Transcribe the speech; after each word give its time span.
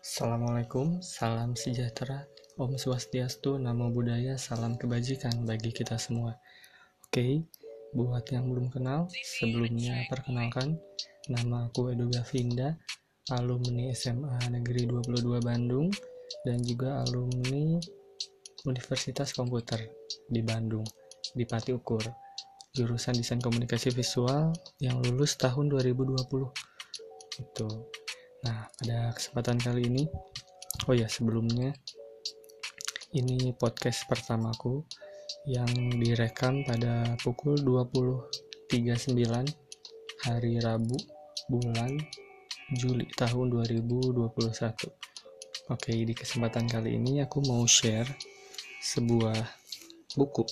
Assalamualaikum, 0.00 1.04
salam 1.04 1.52
sejahtera, 1.52 2.24
Om 2.56 2.80
Swastiastu, 2.80 3.60
Namo 3.60 3.92
Buddhaya, 3.92 4.40
salam 4.40 4.80
kebajikan 4.80 5.44
bagi 5.44 5.76
kita 5.76 6.00
semua. 6.00 6.40
Oke, 7.04 7.44
buat 7.92 8.24
yang 8.32 8.48
belum 8.48 8.72
kenal, 8.72 9.12
sebelumnya 9.12 10.00
perkenalkan, 10.08 10.80
nama 11.28 11.68
aku 11.68 11.92
Edo 11.92 12.08
Gavinda, 12.08 12.80
alumni 13.28 13.92
SMA 13.92 14.40
Negeri 14.48 14.88
22 14.88 15.36
Bandung, 15.44 15.92
dan 16.48 16.64
juga 16.64 17.04
alumni 17.04 17.76
Universitas 18.64 19.36
Komputer 19.36 19.84
di 20.24 20.40
Bandung, 20.40 20.88
di 21.36 21.44
Pati 21.44 21.76
Ukur, 21.76 22.08
jurusan 22.72 23.20
Desain 23.20 23.36
Komunikasi 23.36 23.92
Visual 23.92 24.48
yang 24.80 24.96
lulus 25.04 25.36
tahun 25.36 25.68
2020. 25.68 26.24
Itu 27.36 27.68
Nah, 28.40 28.72
pada 28.72 29.12
kesempatan 29.12 29.60
kali 29.60 29.84
ini, 29.84 30.08
oh 30.88 30.96
ya 30.96 31.04
sebelumnya, 31.12 31.76
ini 33.12 33.52
podcast 33.52 34.08
pertamaku 34.08 34.80
yang 35.44 35.68
direkam 36.00 36.64
pada 36.64 37.20
pukul 37.20 37.60
20.39 37.60 39.20
hari 40.24 40.56
Rabu 40.56 40.96
bulan 41.52 42.00
Juli 42.80 43.04
tahun 43.12 43.52
2021. 43.60 44.24
Oke, 45.68 45.92
di 45.92 46.14
kesempatan 46.16 46.64
kali 46.64 46.96
ini 46.96 47.20
aku 47.20 47.44
mau 47.44 47.68
share 47.68 48.08
sebuah 48.80 49.36
buku. 50.16 50.48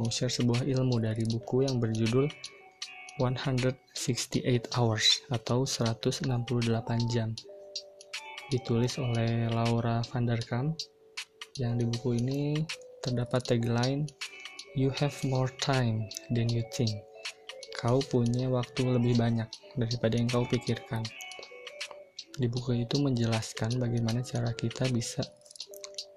Mau 0.00 0.08
share 0.08 0.32
sebuah 0.32 0.64
ilmu 0.64 1.04
dari 1.04 1.28
buku 1.28 1.68
yang 1.68 1.76
berjudul 1.76 2.32
168 3.18 4.76
Hours 4.76 5.24
atau 5.32 5.64
168 5.64 6.28
jam. 7.08 7.32
Ditulis 8.52 8.94
oleh 9.00 9.50
Laura 9.50 10.04
van 10.06 10.24
der 10.28 10.40
Kamp. 10.44 10.76
Yang 11.56 11.72
di 11.80 11.84
buku 11.88 12.10
ini 12.20 12.40
terdapat 13.00 13.56
tagline 13.56 14.04
You 14.76 14.92
have 15.00 15.16
more 15.24 15.48
time 15.64 16.04
than 16.28 16.52
you 16.52 16.60
think. 16.68 16.92
Kau 17.80 17.96
punya 18.12 18.52
waktu 18.52 18.84
lebih 18.84 19.16
banyak 19.16 19.48
daripada 19.72 20.20
yang 20.20 20.28
kau 20.28 20.44
pikirkan. 20.44 21.00
Di 22.36 22.44
buku 22.44 22.84
itu 22.84 23.00
menjelaskan 23.00 23.80
bagaimana 23.80 24.20
cara 24.20 24.52
kita 24.52 24.84
bisa 24.92 25.24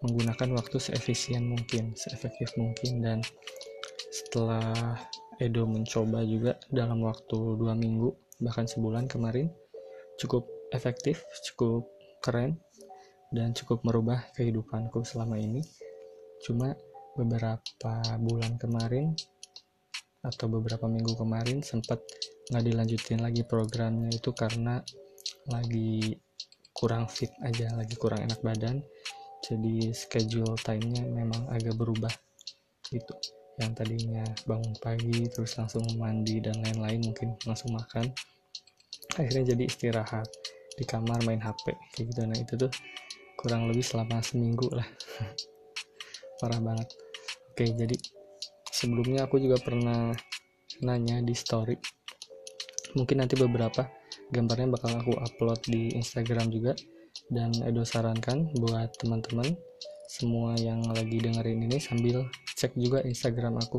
menggunakan 0.04 0.60
waktu 0.60 0.76
seefisien 0.76 1.48
mungkin, 1.48 1.96
seefektif 1.96 2.52
mungkin 2.60 3.00
dan 3.00 3.20
setelah 4.12 5.00
Edo 5.40 5.64
mencoba 5.64 6.20
juga 6.28 6.60
dalam 6.68 7.00
waktu 7.00 7.56
dua 7.56 7.72
minggu 7.72 8.12
bahkan 8.44 8.68
sebulan 8.68 9.08
kemarin. 9.08 9.48
Cukup 10.20 10.44
efektif 10.76 11.24
cukup 11.48 11.88
keren 12.20 12.60
dan 13.32 13.56
cukup 13.56 13.80
merubah 13.88 14.20
kehidupanku 14.36 15.00
selama 15.08 15.40
ini. 15.40 15.64
Cuma 16.44 16.76
beberapa 17.16 18.04
bulan 18.20 18.60
kemarin 18.60 19.16
atau 20.20 20.52
beberapa 20.52 20.92
minggu 20.92 21.16
kemarin 21.16 21.64
sempat 21.64 22.04
nggak 22.52 22.64
dilanjutin 22.68 23.24
lagi 23.24 23.48
programnya 23.48 24.12
itu 24.12 24.36
karena 24.36 24.84
lagi 25.48 26.20
kurang 26.76 27.08
fit 27.08 27.32
aja 27.48 27.72
lagi 27.80 27.96
kurang 27.96 28.28
enak 28.28 28.44
badan. 28.44 28.84
Jadi 29.40 29.96
schedule 29.96 30.60
timenya 30.60 31.08
memang 31.08 31.48
agak 31.48 31.80
berubah 31.80 32.12
gitu 32.92 33.39
yang 33.60 33.76
tadinya 33.76 34.24
bangun 34.48 34.74
pagi 34.80 35.28
terus 35.28 35.60
langsung 35.60 35.84
mandi 36.00 36.40
dan 36.40 36.56
lain-lain 36.64 37.04
mungkin 37.04 37.36
langsung 37.44 37.76
makan 37.76 38.08
akhirnya 39.20 39.56
jadi 39.56 39.64
istirahat 39.68 40.28
di 40.80 40.88
kamar 40.88 41.20
main 41.28 41.44
HP 41.44 41.76
kayak 41.92 42.06
gitu. 42.08 42.22
Nah 42.24 42.38
itu 42.40 42.54
tuh 42.56 42.72
kurang 43.36 43.68
lebih 43.68 43.84
selama 43.84 44.24
seminggu 44.24 44.72
lah. 44.72 44.88
Parah 46.40 46.64
banget. 46.64 46.88
Oke 47.52 47.68
jadi 47.76 47.96
sebelumnya 48.72 49.28
aku 49.28 49.44
juga 49.44 49.60
pernah 49.60 50.16
nanya 50.80 51.20
di 51.20 51.36
story. 51.36 51.76
Mungkin 52.96 53.20
nanti 53.20 53.36
beberapa 53.36 53.84
gambarnya 54.32 54.72
bakal 54.72 55.04
aku 55.04 55.14
upload 55.20 55.60
di 55.68 55.92
Instagram 56.00 56.48
juga. 56.48 56.74
Dan 57.30 57.52
Edo 57.62 57.84
sarankan 57.84 58.54
buat 58.58 58.96
teman-teman 59.04 59.54
semua 60.10 60.58
yang 60.58 60.82
lagi 60.90 61.22
dengerin 61.22 61.70
ini 61.70 61.78
sambil 61.78 62.26
cek 62.58 62.74
juga 62.74 63.06
Instagram 63.06 63.62
aku. 63.62 63.78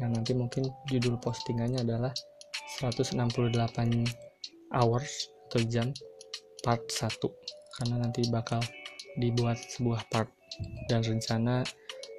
Yang 0.00 0.10
nanti 0.16 0.32
mungkin 0.32 0.64
judul 0.88 1.20
postingannya 1.20 1.84
adalah 1.84 2.16
168 2.80 3.20
hours 4.72 5.12
atau 5.52 5.60
jam 5.68 5.92
part 6.64 6.80
1 6.88 7.12
karena 7.76 7.96
nanti 8.00 8.24
bakal 8.32 8.64
dibuat 9.20 9.60
sebuah 9.60 10.08
part. 10.08 10.32
Dan 10.88 11.04
rencana 11.04 11.60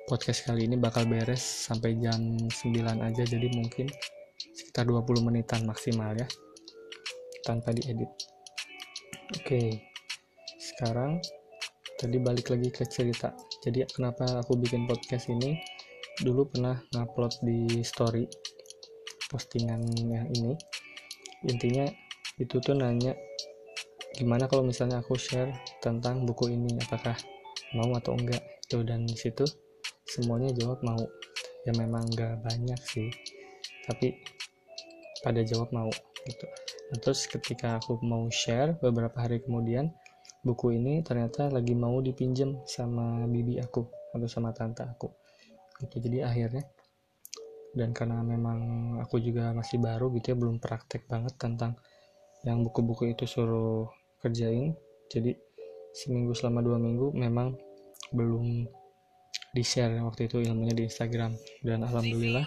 podcast 0.06 0.46
kali 0.46 0.70
ini 0.70 0.78
bakal 0.78 1.10
beres 1.10 1.42
sampai 1.42 1.98
jam 1.98 2.38
9 2.38 2.54
aja 3.02 3.24
jadi 3.26 3.48
mungkin 3.58 3.90
sekitar 4.54 4.86
20 4.86 5.26
menitan 5.26 5.66
maksimal 5.66 6.14
ya 6.14 6.30
tanpa 7.42 7.74
diedit. 7.74 8.10
Oke 9.34 9.82
sekarang 10.62 11.18
tadi 12.02 12.18
balik 12.18 12.50
lagi 12.50 12.74
ke 12.74 12.82
cerita. 12.90 13.30
Jadi 13.62 13.86
kenapa 13.94 14.26
aku 14.42 14.58
bikin 14.58 14.90
podcast 14.90 15.30
ini? 15.30 15.62
Dulu 16.18 16.50
pernah 16.50 16.82
ngupload 16.98 17.46
di 17.46 17.86
story 17.86 18.26
postingan 19.30 19.86
yang 20.02 20.26
ini. 20.34 20.58
Intinya 21.46 21.86
itu 22.42 22.58
tuh 22.58 22.74
nanya 22.74 23.14
gimana 24.18 24.50
kalau 24.50 24.66
misalnya 24.66 25.06
aku 25.06 25.14
share 25.14 25.54
tentang 25.78 26.26
buku 26.26 26.50
ini? 26.50 26.74
Apakah 26.82 27.14
mau 27.78 27.94
atau 27.94 28.18
enggak? 28.18 28.42
Itu 28.66 28.82
dan 28.82 29.06
di 29.06 29.14
situ 29.14 29.46
semuanya 30.10 30.50
jawab 30.58 30.82
mau. 30.82 31.06
Ya 31.70 31.78
memang 31.78 32.10
enggak 32.10 32.42
banyak 32.42 32.82
sih 32.82 33.14
tapi 33.86 34.18
pada 35.22 35.46
jawab 35.46 35.70
mau 35.70 35.94
gitu. 36.26 36.46
Nah, 36.92 36.98
terus 36.98 37.30
ketika 37.30 37.78
aku 37.78 38.02
mau 38.02 38.26
share 38.34 38.74
beberapa 38.82 39.22
hari 39.22 39.42
kemudian 39.46 39.94
buku 40.42 40.78
ini 40.78 41.06
ternyata 41.06 41.54
lagi 41.54 41.78
mau 41.78 42.02
dipinjam 42.02 42.66
sama 42.66 43.26
bibi 43.30 43.62
aku 43.62 43.86
atau 44.14 44.28
sama 44.28 44.50
tante 44.52 44.82
aku. 44.82 45.10
Gitu. 45.82 45.98
Jadi 46.10 46.18
akhirnya 46.26 46.64
dan 47.72 47.96
karena 47.96 48.20
memang 48.20 48.60
aku 49.00 49.24
juga 49.24 49.56
masih 49.56 49.80
baru 49.80 50.12
gitu 50.20 50.36
ya 50.36 50.38
belum 50.38 50.60
praktek 50.60 51.08
banget 51.08 51.40
tentang 51.40 51.80
yang 52.44 52.66
buku-buku 52.66 53.16
itu 53.16 53.24
suruh 53.24 53.88
kerjain. 54.20 54.76
Jadi 55.08 55.38
seminggu 55.96 56.36
selama 56.36 56.60
dua 56.66 56.78
minggu 56.82 57.16
memang 57.16 57.56
belum 58.12 58.68
di 59.52 59.64
share 59.64 60.00
waktu 60.04 60.28
itu 60.28 60.44
ilmunya 60.44 60.76
di 60.76 60.84
Instagram. 60.88 61.32
Dan 61.64 61.88
alhamdulillah 61.88 62.44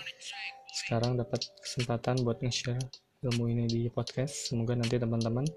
sekarang 0.84 1.16
dapat 1.16 1.47
kesempatan 1.62 2.21
buat 2.26 2.43
nge-share 2.44 2.81
ilmu 3.25 3.49
ini 3.49 3.65
di 3.65 3.81
podcast. 3.88 4.53
Semoga 4.53 4.76
nanti 4.76 5.00
teman-teman 5.00 5.49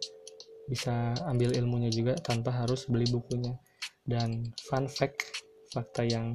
bisa 0.67 1.15
ambil 1.27 1.55
ilmunya 1.55 1.89
juga 1.89 2.13
tanpa 2.19 2.51
harus 2.51 2.85
beli 2.91 3.07
bukunya. 3.09 3.55
Dan 4.03 4.51
fun 4.67 4.87
fact 4.87 5.43
fakta 5.71 6.03
yang 6.07 6.31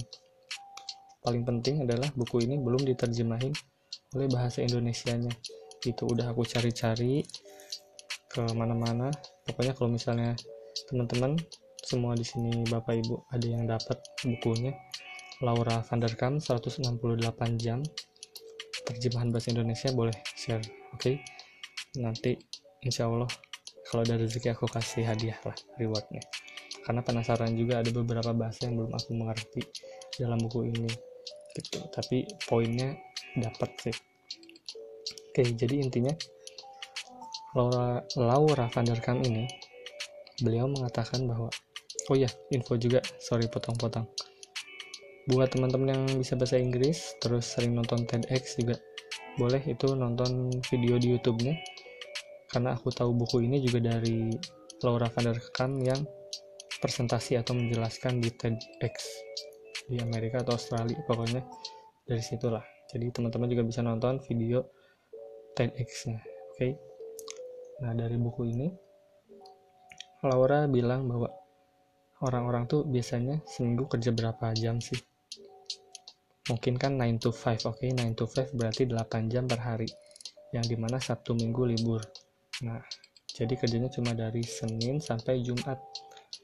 paling 1.24 1.46
penting 1.46 1.86
adalah 1.86 2.08
buku 2.12 2.44
ini 2.44 2.60
belum 2.60 2.84
diterjemahin 2.84 3.52
oleh 4.16 4.28
bahasa 4.28 4.60
Indonesianya. 4.60 5.32
Itu 5.84 6.08
udah 6.08 6.32
aku 6.32 6.44
cari-cari 6.44 7.24
ke 8.32 8.42
mana-mana 8.56 9.12
pokoknya 9.44 9.76
kalau 9.76 9.92
misalnya 9.92 10.32
teman-teman 10.88 11.36
semua 11.84 12.16
di 12.16 12.24
sini 12.24 12.64
bapak 12.64 13.04
ibu 13.04 13.20
ada 13.28 13.44
yang 13.44 13.68
dapat 13.68 14.00
bukunya 14.24 14.72
Laura 15.44 15.84
van 15.84 16.00
der 16.00 16.14
Kam 16.16 16.40
168 16.40 16.82
jam. 17.60 17.84
Terjemahan 18.82 19.30
bahasa 19.30 19.54
Indonesia 19.54 19.90
boleh 19.94 20.16
share 20.34 20.64
oke? 20.90 20.98
Okay? 20.98 21.16
nanti 22.00 22.40
insya 22.80 23.04
Allah 23.04 23.28
kalau 23.92 24.08
ada 24.08 24.16
rezeki 24.16 24.56
aku 24.56 24.64
kasih 24.72 25.04
hadiah 25.04 25.36
lah 25.44 25.52
rewardnya. 25.76 26.24
Karena 26.80 27.04
penasaran 27.04 27.52
juga 27.52 27.84
ada 27.84 27.92
beberapa 27.92 28.32
bahasa 28.32 28.64
yang 28.64 28.80
belum 28.80 28.96
aku 28.96 29.12
mengerti 29.12 29.60
dalam 30.16 30.40
buku 30.40 30.72
ini 30.72 30.88
gitu. 31.52 31.84
Tapi 31.92 32.24
poinnya 32.48 32.96
dapat 33.36 33.68
sih. 33.84 33.96
Oke 35.28 35.44
jadi 35.44 35.84
intinya 35.84 36.16
Laura 37.52 38.00
Laura 38.16 38.64
van 38.72 38.88
der 38.88 39.00
Kam 39.04 39.20
ini 39.28 39.44
beliau 40.40 40.72
mengatakan 40.72 41.28
bahwa 41.28 41.52
oh 42.08 42.16
ya 42.16 42.32
info 42.48 42.80
juga 42.80 43.04
sorry 43.20 43.44
potong-potong. 43.44 44.08
Buat 45.28 45.52
teman-teman 45.52 45.92
yang 45.92 46.02
bisa 46.16 46.32
bahasa 46.40 46.56
Inggris 46.56 47.12
terus 47.20 47.44
sering 47.44 47.76
nonton 47.76 48.08
TEDx 48.08 48.56
juga 48.56 48.80
boleh 49.36 49.60
itu 49.68 49.92
nonton 49.92 50.48
video 50.72 50.96
di 50.96 51.12
YouTube-nya 51.12 51.71
karena 52.52 52.76
aku 52.76 52.92
tahu 52.92 53.16
buku 53.16 53.48
ini 53.48 53.64
juga 53.64 53.96
dari 53.96 54.28
Laura 54.84 55.08
van 55.08 55.32
der 55.32 55.40
Kam 55.56 55.80
yang 55.80 56.04
presentasi 56.84 57.40
atau 57.40 57.56
menjelaskan 57.56 58.20
di 58.20 58.28
TEDx 58.28 58.94
di 59.88 59.96
Amerika 59.98 60.44
atau 60.44 60.60
Australia 60.60 61.00
pokoknya 61.08 61.40
dari 62.04 62.20
situlah 62.20 62.62
jadi 62.92 63.08
teman-teman 63.08 63.48
juga 63.48 63.64
bisa 63.64 63.80
nonton 63.80 64.20
video 64.28 64.68
TEDx 65.56 66.12
nya 66.12 66.20
oke 66.20 66.54
okay? 66.60 66.72
nah 67.80 67.96
dari 67.96 68.20
buku 68.20 68.52
ini 68.52 68.68
Laura 70.22 70.70
bilang 70.70 71.10
bahwa 71.10 71.34
orang-orang 72.22 72.70
tuh 72.70 72.86
biasanya 72.86 73.42
seminggu 73.42 73.90
kerja 73.90 74.14
berapa 74.14 74.54
jam 74.54 74.78
sih? 74.78 74.98
Mungkin 76.46 76.78
kan 76.78 76.94
9 76.94 77.22
to 77.22 77.30
5, 77.34 77.66
oke 77.66 77.82
okay? 77.82 77.90
9 77.90 78.14
to 78.14 78.26
5 78.30 78.54
berarti 78.54 78.86
8 78.86 79.30
jam 79.30 79.50
per 79.50 79.58
hari, 79.62 79.90
yang 80.54 80.62
di 80.62 80.78
mana 80.78 81.02
Sabtu 81.02 81.34
Minggu 81.34 81.66
libur. 81.66 82.02
Nah, 82.60 82.80
jadi 83.32 83.56
kerjanya 83.56 83.88
cuma 83.88 84.12
dari 84.12 84.44
Senin 84.44 85.00
sampai 85.00 85.40
Jumat, 85.40 85.80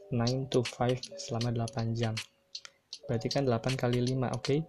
9 0.08 0.49
to 0.49 0.64
5 0.64 0.96
selama 1.20 1.52
8 1.52 1.93
jam. 1.93 2.16
Berarti 3.05 3.28
kan 3.28 3.44
8 3.44 3.76
kali 3.76 4.00
5, 4.00 4.32
oke? 4.32 4.40
Okay? 4.40 4.60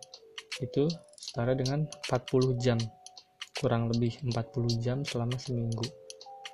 Itu 0.60 0.92
setara 1.16 1.56
dengan 1.56 1.88
40 2.12 2.60
jam, 2.60 2.80
kurang 3.56 3.88
lebih 3.88 4.20
40 4.28 4.84
jam 4.84 5.08
selama 5.08 5.40
seminggu. 5.40 5.88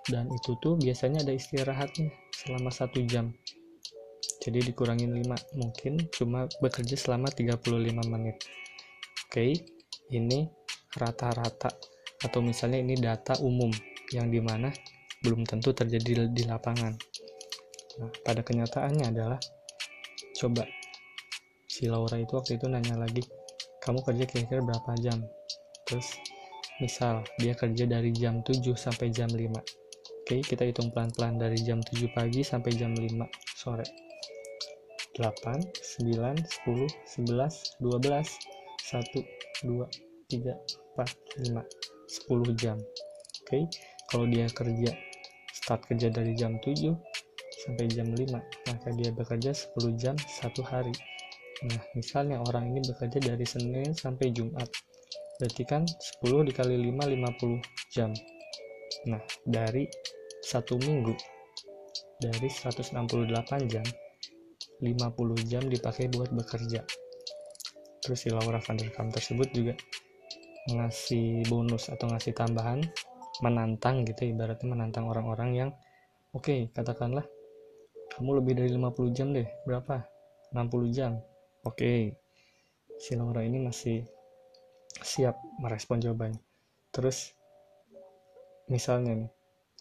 Dan 0.06 0.30
itu 0.30 0.54
tuh 0.62 0.78
biasanya 0.78 1.26
ada 1.26 1.34
istirahatnya 1.34 2.14
selama 2.46 2.70
satu 2.70 3.02
jam 3.10 3.34
jadi 4.46 4.62
dikurangin 4.62 5.10
5 5.10 5.58
mungkin 5.58 5.94
cuma 6.14 6.46
bekerja 6.62 6.94
selama 6.94 7.34
35 7.34 7.66
menit 8.06 8.38
oke 8.38 9.34
okay, 9.34 9.58
ini 10.14 10.46
rata-rata 10.94 11.74
atau 12.22 12.40
misalnya 12.46 12.78
ini 12.78 12.94
data 12.94 13.42
umum 13.42 13.74
yang 14.14 14.30
di 14.30 14.44
mana 14.44 14.70
belum 15.24 15.48
tentu 15.48 15.74
terjadi 15.74 16.30
di 16.30 16.44
lapangan 16.46 16.94
nah 17.96 18.12
pada 18.28 18.44
kenyataannya 18.44 19.06
adalah 19.08 19.40
coba 20.36 20.68
si 21.66 21.88
Laura 21.88 22.20
itu 22.20 22.36
waktu 22.36 22.60
itu 22.60 22.68
nanya 22.68 23.00
lagi 23.00 23.24
kamu 23.82 24.04
kerja 24.04 24.26
kira-kira 24.28 24.62
berapa 24.62 24.92
jam 25.00 25.24
terus 25.88 26.20
misal 26.84 27.24
dia 27.40 27.56
kerja 27.56 27.88
dari 27.88 28.12
jam 28.12 28.44
7 28.44 28.62
sampai 28.76 29.08
jam 29.10 29.32
5 29.32 29.86
Oke, 30.26 30.42
kita 30.42 30.66
hitung 30.66 30.90
pelan-pelan 30.90 31.38
dari 31.38 31.54
jam 31.62 31.86
7 31.86 32.10
pagi 32.10 32.42
sampai 32.42 32.74
jam 32.74 32.98
5 32.98 33.30
sore. 33.54 33.86
8, 35.22 35.62
9, 36.02 36.42
10, 36.66 36.90
11, 37.30 37.78
12, 37.78 38.26
1, 38.90 39.22
2, 39.70 39.86
3, 40.34 40.58
4, 40.98 41.46
5, 41.46 41.62
10 42.26 42.58
jam. 42.58 42.82
Oke, 43.46 43.70
kalau 44.12 44.26
dia 44.30 44.46
kerja, 44.50 44.92
start 45.54 45.86
kerja 45.90 46.08
dari 46.14 46.34
jam 46.38 46.58
7 46.62 46.94
sampai 47.66 47.86
jam 47.90 48.08
5, 48.12 48.30
maka 48.42 48.88
dia 48.94 49.10
bekerja 49.10 49.52
10 49.54 49.96
jam 49.98 50.16
satu 50.20 50.62
hari. 50.62 50.94
Nah, 51.66 51.82
misalnya 51.98 52.44
orang 52.46 52.76
ini 52.76 52.84
bekerja 52.84 53.18
dari 53.18 53.46
Senin 53.48 53.96
sampai 53.96 54.30
Jumat, 54.36 54.68
berarti 55.42 55.64
kan 55.66 55.88
10 56.22 56.46
dikali 56.46 56.76
5, 56.78 57.10
50 57.10 57.62
jam. 57.90 58.12
Nah, 59.10 59.22
dari 59.48 59.90
satu 60.46 60.78
minggu 60.78 61.18
dari 62.22 62.48
168 62.48 63.66
jam 63.66 63.86
50 64.80 65.52
jam 65.52 65.64
dipakai 65.66 66.08
buat 66.12 66.32
bekerja 66.32 66.86
terus 68.06 68.22
si 68.22 68.30
Laura 68.30 68.62
van 68.62 68.78
der 68.78 68.94
Kam 68.94 69.10
tersebut 69.10 69.50
juga 69.52 69.74
ngasih 70.70 71.50
bonus 71.50 71.90
atau 71.90 72.06
ngasih 72.14 72.38
tambahan 72.38 72.86
menantang 73.44 74.08
gitu 74.08 74.28
ibaratnya 74.28 74.68
menantang 74.68 75.10
orang-orang 75.10 75.50
yang 75.56 75.70
oke 76.32 76.46
okay, 76.46 76.70
katakanlah 76.72 77.26
kamu 78.16 78.40
lebih 78.44 78.54
dari 78.60 78.70
50 78.72 79.16
jam 79.16 79.34
deh 79.36 79.48
berapa 79.68 80.06
60 80.54 80.96
jam 80.96 81.20
oke 81.66 81.76
okay. 81.76 82.16
si 83.02 83.18
Laura 83.18 83.44
ini 83.44 83.60
masih 83.60 84.06
siap 85.04 85.36
merespon 85.60 86.00
jawabannya 86.00 86.40
terus 86.96 87.36
misalnya 88.72 89.26
nih 89.26 89.32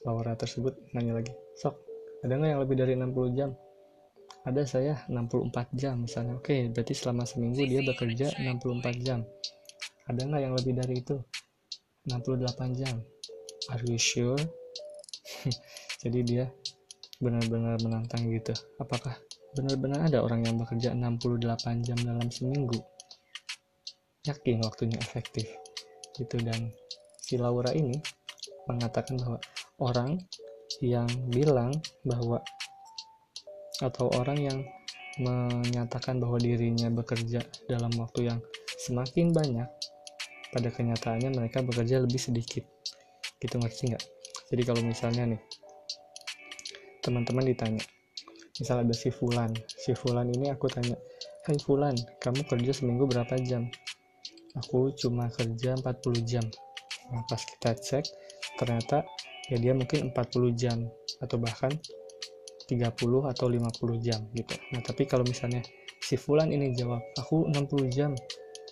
Laura 0.04 0.36
tersebut 0.36 0.76
nanya 0.92 1.16
lagi, 1.16 1.32
sok, 1.56 1.80
ada 2.20 2.36
nggak 2.36 2.50
yang 2.52 2.60
lebih 2.60 2.76
dari 2.76 2.92
60 2.92 3.38
jam? 3.40 3.50
Ada 4.44 4.62
saya 4.68 4.94
64 5.08 5.72
jam 5.72 6.04
misalnya. 6.04 6.36
Oke, 6.36 6.68
berarti 6.68 6.92
selama 6.92 7.24
seminggu 7.24 7.64
dia 7.64 7.80
bekerja 7.80 8.28
64 8.36 9.00
jam. 9.00 9.24
Ada 10.04 10.20
nggak 10.28 10.42
yang 10.44 10.52
lebih 10.52 10.72
dari 10.76 11.00
itu? 11.00 11.16
68 12.04 12.76
jam. 12.76 13.00
Are 13.72 13.80
you 13.88 13.96
sure? 13.96 14.36
Jadi 16.04 16.20
dia 16.20 16.44
benar-benar 17.16 17.80
menantang 17.80 18.28
gitu. 18.28 18.52
Apakah 18.76 19.16
benar-benar 19.56 20.12
ada 20.12 20.20
orang 20.20 20.44
yang 20.44 20.60
bekerja 20.60 20.92
68 20.92 21.86
jam 21.86 21.96
dalam 22.04 22.28
seminggu? 22.28 22.76
Yakin 24.28 24.60
waktunya 24.60 25.00
efektif. 25.00 25.48
Gitu 26.12 26.36
dan 26.44 26.68
si 27.24 27.40
Laura 27.40 27.72
ini 27.72 27.96
mengatakan 28.68 29.16
bahwa 29.16 29.38
orang 29.80 30.20
yang 30.84 31.08
bilang 31.32 31.72
bahwa 32.04 32.44
atau 33.80 34.12
orang 34.20 34.38
yang 34.38 34.58
menyatakan 35.18 36.18
bahwa 36.18 36.36
dirinya 36.36 36.90
bekerja 36.90 37.40
dalam 37.70 37.90
waktu 37.96 38.28
yang 38.34 38.40
semakin 38.76 39.30
banyak 39.30 39.68
pada 40.50 40.68
kenyataannya 40.70 41.34
mereka 41.34 41.62
bekerja 41.62 42.02
lebih 42.02 42.18
sedikit 42.18 42.66
gitu 43.44 43.60
ngerti 43.60 43.92
nggak? 43.92 44.04
Jadi 44.48 44.62
kalau 44.64 44.80
misalnya 44.80 45.36
nih 45.36 45.40
teman-teman 47.04 47.44
ditanya 47.44 47.84
misal 48.56 48.80
ada 48.80 48.94
si 48.96 49.12
Fulan 49.12 49.52
si 49.68 49.92
Fulan 49.92 50.32
ini 50.32 50.48
aku 50.48 50.72
tanya 50.72 50.96
Hai 51.44 51.60
Fulan 51.60 51.92
kamu 52.24 52.48
kerja 52.48 52.72
seminggu 52.72 53.04
berapa 53.04 53.36
jam? 53.44 53.68
Aku 54.56 54.96
cuma 54.96 55.28
kerja 55.28 55.76
40 55.76 56.24
jam. 56.24 56.40
Nah 57.12 57.20
pas 57.28 57.36
kita 57.36 57.76
cek 57.76 58.04
ternyata 58.56 59.04
ya 59.52 59.60
dia 59.60 59.76
mungkin 59.76 60.08
40 60.08 60.56
jam 60.56 60.88
atau 61.20 61.36
bahkan 61.36 61.68
30 62.64 62.80
atau 63.28 63.46
50 63.52 63.60
jam 64.00 64.24
gitu. 64.32 64.56
Nah 64.72 64.80
tapi 64.80 65.04
kalau 65.04 65.28
misalnya 65.28 65.60
si 66.00 66.16
Fulan 66.16 66.48
ini 66.48 66.72
jawab 66.72 67.04
aku 67.20 67.44
60 67.52 67.92
jam 67.92 68.16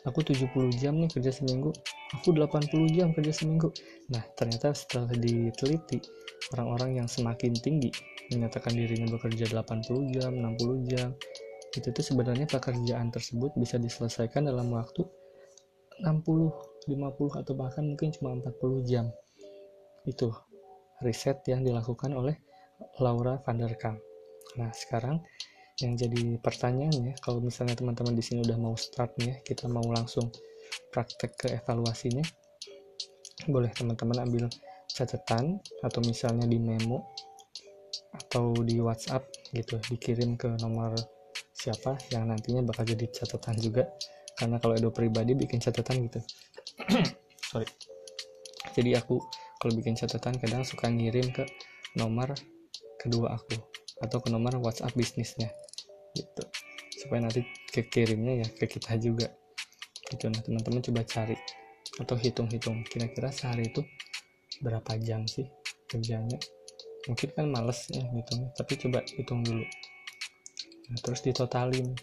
aku 0.03 0.21
70 0.27 0.51
jam 0.79 0.99
nih 0.99 1.11
kerja 1.11 1.31
seminggu. 1.31 1.71
Aku 2.19 2.35
80 2.35 2.69
jam 2.93 3.15
kerja 3.15 3.33
seminggu. 3.33 3.71
Nah 4.11 4.23
ternyata 4.35 4.75
setelah 4.75 5.11
diteliti 5.15 6.03
orang-orang 6.55 7.03
yang 7.03 7.09
semakin 7.09 7.55
tinggi 7.55 7.91
menyatakan 8.35 8.75
dirinya 8.75 9.09
bekerja 9.13 9.51
80 9.51 10.15
jam 10.15 10.33
60 10.35 10.91
jam. 10.91 11.11
Itu 11.73 11.89
tuh 11.89 12.05
sebenarnya 12.05 12.45
pekerjaan 12.51 13.09
tersebut 13.09 13.57
bisa 13.57 13.81
diselesaikan 13.81 14.45
dalam 14.45 14.69
waktu 14.75 15.07
60 16.03 16.73
50 16.89 17.41
atau 17.41 17.53
bahkan 17.55 17.87
mungkin 17.87 18.11
cuma 18.11 18.35
40 18.35 18.83
jam. 18.91 19.07
Itu 20.03 20.35
riset 21.03 21.47
yang 21.47 21.63
dilakukan 21.63 22.11
oleh 22.15 22.39
Laura 22.99 23.39
van 23.43 23.59
der 23.59 23.75
Kamp. 23.79 24.03
Nah, 24.59 24.71
sekarang 24.75 25.23
yang 25.81 25.97
jadi 25.97 26.37
pertanyaannya, 26.43 27.17
kalau 27.25 27.41
misalnya 27.41 27.73
teman-teman 27.73 28.13
di 28.13 28.21
sini 28.21 28.45
udah 28.45 28.59
mau 28.61 28.77
start 28.77 29.17
nih, 29.17 29.33
ya, 29.33 29.37
kita 29.41 29.65
mau 29.73 29.85
langsung 29.89 30.29
praktek 30.93 31.33
ke 31.39 31.47
evaluasinya, 31.57 32.23
boleh 33.49 33.73
teman-teman 33.73 34.29
ambil 34.29 34.45
catatan 34.93 35.57
atau 35.81 36.01
misalnya 36.05 36.45
di 36.45 36.61
memo 36.61 37.17
atau 38.13 38.53
di 38.61 38.77
WhatsApp 38.77 39.25
gitu, 39.57 39.81
dikirim 39.89 40.37
ke 40.37 40.53
nomor 40.61 40.93
siapa 41.57 41.97
yang 42.13 42.29
nantinya 42.29 42.61
bakal 42.69 42.85
jadi 42.85 43.09
catatan 43.09 43.57
juga. 43.57 43.89
Karena 44.37 44.61
kalau 44.61 44.77
Edo 44.77 44.93
pribadi 44.93 45.33
bikin 45.33 45.61
catatan 45.61 46.09
gitu. 46.09 46.21
Sorry. 47.53 47.69
Jadi 48.73 48.97
aku 48.97 49.21
kalau 49.61 49.73
bikin 49.77 49.95
catatan 49.95 50.37
kadang 50.41 50.65
suka 50.65 50.89
ngirim 50.89 51.31
ke 51.31 51.45
nomor 51.95 52.33
kedua 52.97 53.37
aku 53.37 53.82
atau 54.03 54.19
ke 54.19 54.29
nomor 54.29 54.59
WhatsApp 54.59 54.93
bisnisnya 54.99 55.55
gitu. 56.13 56.43
Supaya 56.99 57.25
nanti 57.25 57.47
kekirimnya 57.71 58.45
ya 58.45 58.49
ke 58.51 58.67
kita 58.67 58.99
juga 58.99 59.31
gitu. 60.11 60.29
Nah 60.29 60.43
teman-teman 60.43 60.83
coba 60.83 61.03
cari 61.07 61.39
atau 62.01 62.17
hitung-hitung 62.17 62.85
kira-kira 62.89 63.31
sehari 63.33 63.69
itu 63.71 63.81
berapa 64.61 64.99
jam 65.01 65.25
sih 65.25 65.47
kerjanya. 65.89 66.37
Mungkin 67.09 67.29
kan 67.35 67.47
males 67.51 67.89
ya 67.91 68.03
gitu 68.03 68.33
tapi 68.59 68.73
coba 68.79 69.01
hitung 69.15 69.43
dulu. 69.43 69.65
Nah, 70.93 70.99
terus 71.01 71.25
ditotalin 71.25 71.97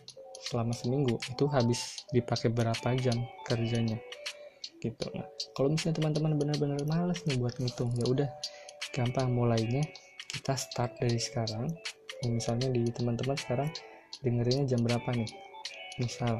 selama 0.50 0.74
seminggu 0.74 1.20
itu 1.30 1.46
habis 1.52 2.08
dipakai 2.10 2.50
berapa 2.50 2.96
jam 2.98 3.16
kerjanya 3.46 4.00
gitu. 4.80 5.06
Nah 5.14 5.28
kalau 5.54 5.70
misalnya 5.76 6.00
teman-teman 6.00 6.40
benar-benar 6.40 6.82
males 6.88 7.22
nih 7.28 7.38
buat 7.38 7.56
ngitung 7.60 7.92
ya 8.00 8.06
udah 8.08 8.30
gampang 8.96 9.30
mulainya. 9.32 9.84
Kita 10.30 10.54
start 10.54 11.02
dari 11.02 11.18
sekarang 11.18 11.74
nah, 12.24 12.30
misalnya 12.34 12.68
di 12.72 12.88
teman-teman 12.90 13.38
sekarang 13.38 13.70
dengerinnya 14.24 14.76
jam 14.76 14.82
berapa 14.84 15.10
nih? 15.16 15.30
Misal 16.00 16.40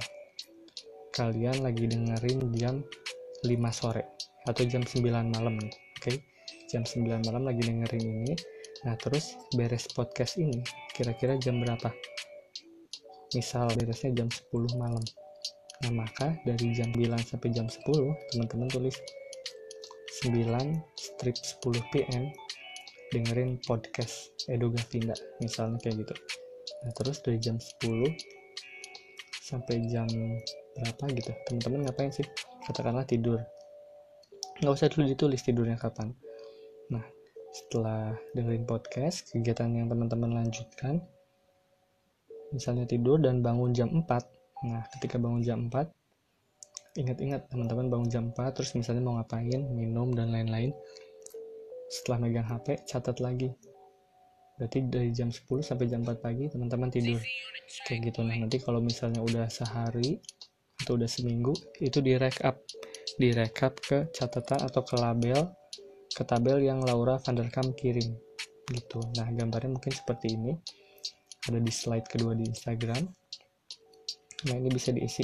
kalian 1.16 1.66
lagi 1.66 1.90
dengerin 1.90 2.40
jam 2.56 2.76
5 3.44 3.50
sore 3.72 4.04
atau 4.48 4.64
jam 4.68 4.84
9 4.84 5.04
malam 5.36 5.56
nih 5.60 5.74
oke? 5.74 6.02
Okay? 6.04 6.18
jam 6.70 6.86
9 6.86 7.26
malam 7.26 7.44
lagi 7.50 7.66
dengerin 7.66 8.06
ini 8.06 8.34
nah 8.86 8.96
terus 8.96 9.36
beres 9.58 9.90
podcast 9.92 10.40
ini 10.40 10.64
kira-kira 10.96 11.36
jam 11.40 11.60
berapa? 11.60 11.92
Misal 13.36 13.70
beresnya 13.78 14.24
jam 14.24 14.30
10 14.32 14.80
malam. 14.80 15.04
Nah, 15.80 15.92
maka 16.04 16.36
dari 16.44 16.76
jam 16.76 16.92
9 16.92 17.24
sampai 17.24 17.50
jam 17.56 17.72
10, 17.72 17.88
teman-teman 18.36 18.68
tulis 18.68 18.96
9 20.28 20.44
strip 21.00 21.38
10 21.40 21.92
PM 21.96 22.36
dengerin 23.10 23.58
podcast 23.66 24.34
Edo 24.46 24.70
Gavinda 24.70 25.18
misalnya 25.42 25.82
kayak 25.82 26.06
gitu. 26.06 26.14
Nah 26.86 26.92
terus 26.94 27.18
dari 27.26 27.38
jam 27.42 27.58
10 27.58 28.14
sampai 29.42 29.76
jam 29.90 30.06
berapa 30.78 31.04
gitu. 31.18 31.32
Teman-teman 31.50 31.90
ngapain 31.90 32.14
sih? 32.14 32.26
Katakanlah 32.66 33.04
tidur. 33.10 33.42
Nggak 34.62 34.74
usah 34.76 34.88
dulu 34.94 35.10
ditulis 35.10 35.42
tidurnya 35.42 35.80
kapan. 35.80 36.14
Nah 36.94 37.04
setelah 37.50 38.14
dengerin 38.38 38.70
podcast 38.70 39.34
kegiatan 39.34 39.74
yang 39.74 39.90
teman-teman 39.90 40.38
lanjutkan 40.38 41.02
misalnya 42.54 42.86
tidur 42.86 43.18
dan 43.22 43.42
bangun 43.42 43.74
jam 43.74 43.90
4 43.90 44.06
nah 44.70 44.84
ketika 44.98 45.18
bangun 45.18 45.42
jam 45.42 45.60
4 45.70 45.90
ingat-ingat 47.00 47.50
teman-teman 47.50 47.88
bangun 47.90 48.10
jam 48.10 48.24
4 48.34 48.54
terus 48.54 48.74
misalnya 48.78 49.02
mau 49.02 49.18
ngapain 49.18 49.62
minum 49.74 50.14
dan 50.14 50.30
lain-lain 50.30 50.74
setelah 51.90 52.30
megang 52.30 52.46
HP 52.46 52.86
catat 52.86 53.18
lagi. 53.18 53.50
Berarti 54.62 54.86
dari 54.86 55.10
jam 55.10 55.34
10 55.34 55.66
sampai 55.66 55.90
jam 55.90 56.06
4 56.06 56.22
pagi 56.22 56.46
teman-teman 56.48 56.94
tidur. 56.94 57.20
Kayak 57.90 58.14
gitu. 58.14 58.20
Nah 58.22 58.38
nanti 58.38 58.62
kalau 58.62 58.80
misalnya 58.80 59.26
udah 59.26 59.50
sehari 59.50 60.22
atau 60.80 60.96
udah 60.96 61.10
seminggu 61.10 61.52
itu 61.82 62.00
di 62.00 62.14
up. 62.16 62.58
Di 63.18 63.34
up 63.36 63.74
ke 63.82 64.14
catatan 64.14 64.60
atau 64.70 64.86
ke 64.86 64.96
label 64.96 65.50
ke 66.14 66.24
tabel 66.28 66.60
yang 66.62 66.84
Laura 66.86 67.18
Vanderkam 67.18 67.74
kirim. 67.74 68.14
Gitu. 68.70 69.00
Nah 69.18 69.28
gambarnya 69.34 69.80
mungkin 69.80 69.94
seperti 69.96 70.36
ini. 70.38 70.54
Ada 71.48 71.58
di 71.64 71.72
slide 71.72 72.08
kedua 72.12 72.36
di 72.36 72.46
Instagram. 72.46 73.04
Nah 74.46 74.56
ini 74.60 74.70
bisa 74.70 74.92
diisi. 74.92 75.24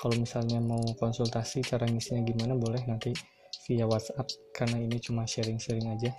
Kalau 0.00 0.18
misalnya 0.18 0.58
mau 0.58 0.82
konsultasi 0.98 1.62
cara 1.62 1.86
ngisinya 1.86 2.26
gimana 2.26 2.58
boleh 2.58 2.82
nanti 2.90 3.14
via 3.68 3.84
WhatsApp 3.86 4.28
karena 4.56 4.80
ini 4.80 4.96
cuma 4.98 5.28
sharing-sharing 5.28 5.88
aja. 5.92 6.10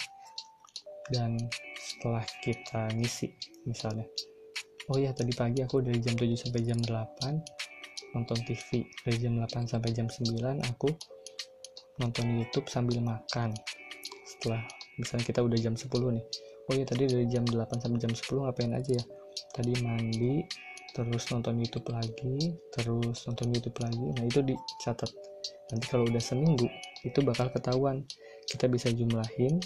Dan 1.12 1.36
setelah 1.76 2.24
kita 2.40 2.88
ngisi 2.96 3.28
misalnya 3.68 4.08
oh 4.92 5.00
ya 5.00 5.16
tadi 5.16 5.32
pagi 5.32 5.64
aku 5.64 5.80
dari 5.80 6.00
jam 6.04 6.16
7 6.20 6.36
sampai 6.36 6.62
jam 6.64 6.80
8 6.80 8.16
nonton 8.16 8.38
TV 8.44 8.84
dari 9.08 9.18
jam 9.20 9.40
8 9.40 9.72
sampai 9.72 9.90
jam 9.96 10.08
9 10.12 10.44
aku 10.68 10.90
nonton 12.02 12.26
YouTube 12.42 12.68
sambil 12.68 13.00
makan. 13.00 13.54
Setelah 14.26 14.66
misalnya 15.00 15.26
kita 15.30 15.40
udah 15.46 15.58
jam 15.60 15.76
10 15.78 15.88
nih 15.88 16.26
oh 16.68 16.74
ya 16.76 16.86
tadi 16.88 17.04
dari 17.08 17.26
jam 17.28 17.44
8 17.48 17.84
sampai 17.84 18.00
jam 18.00 18.12
10 18.12 18.44
ngapain 18.44 18.72
aja 18.76 18.92
ya? 19.00 19.04
Tadi 19.54 19.72
mandi 19.84 20.44
terus 20.94 21.24
nonton 21.34 21.58
YouTube 21.58 21.88
lagi 21.90 22.54
terus 22.76 23.18
nonton 23.26 23.48
YouTube 23.54 23.78
lagi. 23.82 24.08
Nah 24.20 24.24
itu 24.28 24.40
dicatat. 24.44 25.12
Nanti 25.72 25.86
kalau 25.88 26.06
udah 26.06 26.22
seminggu 26.22 26.68
itu 27.04 27.20
bakal 27.24 27.52
ketahuan. 27.52 28.04
Kita 28.48 28.68
bisa 28.68 28.92
jumlahin 28.92 29.60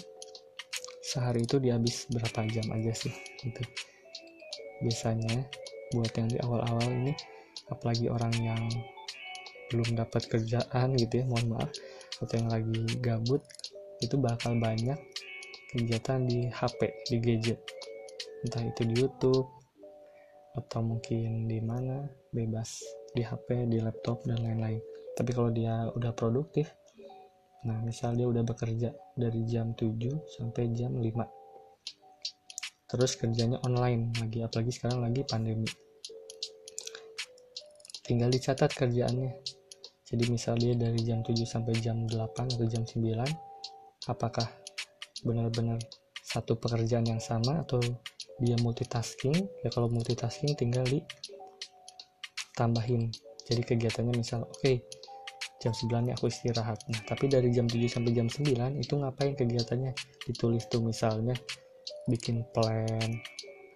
sehari 1.02 1.48
itu 1.48 1.56
dihabis 1.56 2.10
berapa 2.12 2.44
jam 2.52 2.66
aja 2.74 2.92
sih 2.92 3.14
gitu. 3.40 3.62
Biasanya 4.84 5.48
buat 5.96 6.12
yang 6.12 6.28
di 6.28 6.38
awal-awal 6.44 6.84
ini 6.92 7.16
apalagi 7.72 8.12
orang 8.12 8.34
yang 8.36 8.62
belum 9.72 9.96
dapat 9.96 10.28
kerjaan 10.28 10.96
gitu 10.96 11.20
ya 11.20 11.24
mohon 11.28 11.56
maaf 11.56 11.70
atau 12.20 12.34
yang 12.36 12.48
lagi 12.52 12.80
gabut 13.00 13.40
itu 14.04 14.16
bakal 14.20 14.56
banyak 14.56 14.96
kegiatan 15.72 16.24
di 16.24 16.48
HP 16.48 16.80
di 17.08 17.16
gadget. 17.20 17.60
Entah 18.44 18.64
itu 18.64 18.82
di 18.86 18.94
YouTube 19.00 19.48
atau 20.56 20.80
mungkin 20.82 21.46
di 21.46 21.60
mana 21.60 22.06
bebas 22.32 22.82
di 23.12 23.22
HP 23.22 23.68
di 23.68 23.78
laptop 23.80 24.24
dan 24.24 24.40
lain-lain. 24.44 24.80
Tapi 25.16 25.30
kalau 25.34 25.50
dia 25.50 25.90
udah 25.92 26.14
produktif 26.14 26.70
nah 27.68 27.78
misal 27.84 28.16
dia 28.16 28.24
udah 28.24 28.40
bekerja 28.40 28.96
dari 29.12 29.44
jam 29.44 29.76
7 29.76 29.92
sampai 30.24 30.72
jam 30.72 30.96
5 30.96 31.04
terus 32.88 33.20
kerjanya 33.20 33.60
online 33.68 34.16
lagi 34.16 34.40
apalagi 34.40 34.72
sekarang 34.72 35.04
lagi 35.04 35.20
pandemi. 35.28 35.68
Tinggal 38.00 38.32
dicatat 38.32 38.72
kerjaannya. 38.72 39.36
Jadi 40.08 40.24
misal 40.32 40.56
dia 40.56 40.72
dari 40.72 40.96
jam 41.04 41.20
7 41.20 41.36
sampai 41.44 41.76
jam 41.84 42.08
8 42.08 42.16
atau 42.56 42.64
jam 42.64 42.88
9 42.88 43.04
apakah 44.08 44.48
benar-benar 45.20 45.76
satu 46.24 46.56
pekerjaan 46.56 47.04
yang 47.04 47.20
sama 47.20 47.60
atau 47.60 47.76
dia 48.40 48.56
multitasking? 48.64 49.36
Ya 49.60 49.68
kalau 49.68 49.92
multitasking 49.92 50.56
tinggal 50.56 50.88
di 50.88 51.04
tambahin 52.56 53.12
jadi 53.46 53.62
kegiatannya 53.62 54.18
misal 54.18 54.42
oke 54.44 54.58
okay, 54.58 54.82
jam 55.58 55.74
9 55.74 56.06
nih 56.06 56.14
aku 56.14 56.30
istirahat 56.30 56.78
nah 56.86 57.02
tapi 57.02 57.26
dari 57.26 57.50
jam 57.50 57.66
7 57.66 57.82
sampai 57.90 58.14
jam 58.14 58.30
9 58.30 58.78
itu 58.78 58.94
ngapain 58.94 59.34
kegiatannya? 59.34 59.92
Ditulis 60.30 60.70
tuh 60.70 60.82
misalnya 60.82 61.34
bikin 62.06 62.46
plan 62.54 63.10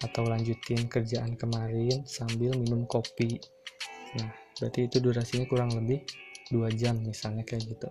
atau 0.03 0.27
lanjutin 0.27 0.91
kerjaan 0.91 1.39
kemarin 1.39 2.03
sambil 2.07 2.55
minum 2.59 2.87
kopi. 2.91 3.39
Nah 4.19 4.31
berarti 4.59 4.91
itu 4.91 4.99
durasinya 4.99 5.47
kurang 5.47 5.71
lebih 5.75 6.03
dua 6.51 6.69
jam 6.75 6.99
misalnya 7.03 7.47
kayak 7.47 7.67
gitu. 7.71 7.89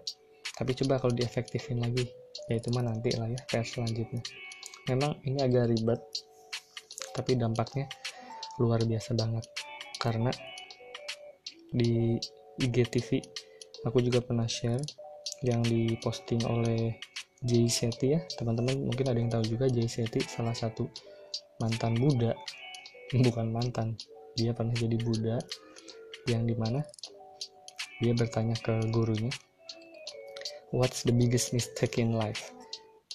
Tapi 0.56 0.72
coba 0.84 1.02
kalau 1.02 1.14
diefektifin 1.16 1.82
lagi 1.82 2.06
ya 2.52 2.60
itu 2.60 2.70
mah 2.76 2.84
nanti 2.86 3.16
lah 3.16 3.32
ya 3.32 3.40
PR 3.48 3.66
selanjutnya. 3.66 4.22
Memang 4.92 5.20
ini 5.24 5.40
agak 5.40 5.72
ribet 5.72 6.02
tapi 7.12 7.36
dampaknya 7.40 7.88
luar 8.60 8.84
biasa 8.84 9.16
banget. 9.16 9.46
Karena 9.98 10.32
di 11.72 12.20
IGTV 12.60 13.24
aku 13.86 14.02
juga 14.02 14.22
pernah 14.22 14.46
share 14.46 14.82
yang 15.46 15.62
diposting 15.66 16.42
oleh 16.46 16.98
Jay 17.42 17.66
Seti 17.66 18.14
ya. 18.14 18.22
Teman-teman 18.38 18.86
mungkin 18.86 19.06
ada 19.10 19.18
yang 19.18 19.32
tahu 19.34 19.46
juga 19.58 19.66
Jay 19.70 19.90
Seti 19.90 20.22
salah 20.26 20.54
satu 20.54 20.86
mantan 21.58 21.98
Buddha. 21.98 22.34
Bukan 23.26 23.52
mantan 23.52 23.98
dia 24.38 24.54
pernah 24.56 24.74
jadi 24.74 24.96
Buddha 25.02 25.38
yang 26.30 26.46
di 26.46 26.54
mana 26.54 26.86
dia 28.02 28.14
bertanya 28.14 28.56
ke 28.58 28.78
gurunya 28.94 29.30
what's 30.72 31.04
the 31.04 31.12
biggest 31.12 31.52
mistake 31.52 32.00
in 32.00 32.16
life? 32.16 32.56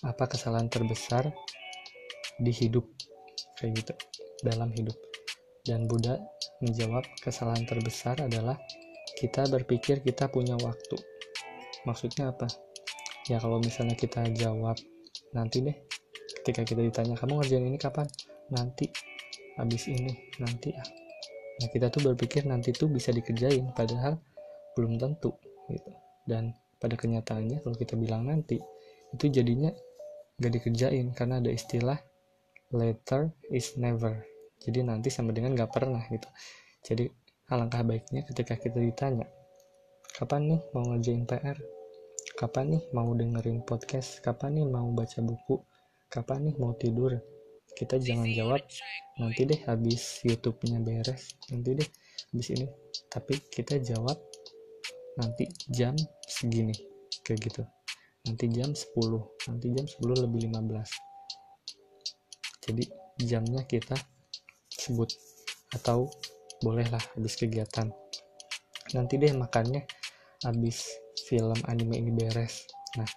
Apa 0.05 0.29
kesalahan 0.29 0.69
terbesar 0.69 1.33
di 2.37 2.53
hidup? 2.53 2.85
Kayak 3.57 3.73
gitu 3.81 3.93
dalam 4.45 4.69
hidup. 4.77 4.95
Dan 5.65 5.89
Buddha 5.89 6.21
menjawab 6.61 7.03
kesalahan 7.25 7.65
terbesar 7.65 8.21
adalah 8.21 8.61
kita 9.17 9.49
berpikir 9.49 10.05
kita 10.05 10.29
punya 10.29 10.55
waktu. 10.61 10.97
Maksudnya 11.89 12.31
apa? 12.37 12.47
Ya 13.27 13.41
kalau 13.41 13.59
misalnya 13.59 13.97
kita 13.97 14.29
jawab 14.37 14.77
nanti 15.33 15.65
deh. 15.65 15.77
Ketika 16.43 16.63
kita 16.63 16.85
ditanya 16.85 17.17
kamu 17.19 17.41
ngerjain 17.43 17.65
ini 17.65 17.79
kapan? 17.81 18.07
Nanti. 18.53 18.87
Habis 19.57 19.89
ini. 19.89 20.13
Nanti. 20.39 20.71
Ah. 20.77 20.87
Nah 21.65 21.69
kita 21.73 21.89
tuh 21.89 22.13
berpikir 22.13 22.45
nanti 22.45 22.77
tuh 22.77 22.93
bisa 22.93 23.11
dikerjain 23.11 23.73
padahal 23.73 24.21
belum 24.77 25.01
tentu 25.01 25.33
gitu. 25.73 25.91
Dan 26.29 26.53
pada 26.77 26.95
kenyataannya 26.95 27.65
kalau 27.65 27.77
kita 27.77 27.97
bilang 27.97 28.29
nanti 28.29 28.61
itu 29.17 29.33
jadinya 29.33 29.73
gak 30.37 30.53
dikerjain 30.53 31.17
karena 31.17 31.41
ada 31.41 31.49
istilah 31.49 31.97
later 32.77 33.33
is 33.49 33.81
never. 33.81 34.29
Jadi 34.61 34.85
nanti 34.85 35.09
sama 35.09 35.33
dengan 35.33 35.57
gak 35.57 35.73
pernah 35.73 36.05
gitu. 36.13 36.29
Jadi 36.85 37.09
alangkah 37.47 37.87
baiknya 37.87 38.27
ketika 38.27 38.59
kita 38.59 38.83
ditanya 38.83 39.27
kapan 40.17 40.51
nih 40.51 40.61
mau 40.75 40.85
ngerjain 40.91 41.23
PR 41.29 41.59
kapan 42.37 42.77
nih 42.77 42.83
mau 42.93 43.09
dengerin 43.17 43.65
podcast? 43.65 44.21
Kapan 44.21 44.61
nih 44.61 44.67
mau 44.69 44.93
baca 44.93 45.25
buku? 45.25 45.57
Kapan 46.13 46.53
nih 46.53 46.55
mau 46.61 46.77
tidur? 46.77 47.17
Kita 47.73 47.97
jangan 47.97 48.29
jawab 48.29 48.61
nanti 49.17 49.49
deh 49.49 49.61
habis 49.65 50.21
YouTube-nya 50.21 50.85
beres 50.85 51.33
nanti 51.49 51.81
deh 51.81 51.89
habis 52.35 52.49
ini. 52.53 52.69
Tapi 53.09 53.41
kita 53.49 53.81
jawab 53.81 54.21
nanti 55.17 55.49
jam 55.73 55.97
segini 56.29 56.77
kayak 57.25 57.41
gitu. 57.41 57.63
Nanti 58.29 58.51
jam 58.53 58.75
10 58.75 58.93
nanti 59.49 59.67
jam 59.73 59.87
10 59.87 60.25
lebih 60.27 60.51
15 60.51 61.07
jadi 62.67 62.85
jamnya 63.23 63.63
kita 63.71 63.95
sebut 64.67 65.15
atau 65.71 66.11
bolehlah 66.63 67.03
habis 67.17 67.35
kegiatan. 67.37 67.91
Nanti 68.95 69.15
deh 69.19 69.33
makannya 69.35 69.85
habis 70.45 70.87
film 71.27 71.59
anime 71.67 71.99
ini 71.99 72.13
beres. 72.13 72.69
Nah 73.01 73.09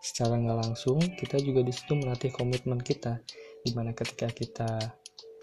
secara 0.00 0.38
nggak 0.38 0.58
langsung 0.64 0.98
kita 1.18 1.42
juga 1.42 1.66
di 1.66 1.72
situ 1.74 1.98
melatih 1.98 2.32
komitmen 2.32 2.80
kita. 2.80 3.20
Di 3.62 3.70
mana 3.74 3.92
ketika 3.92 4.30
kita 4.30 4.70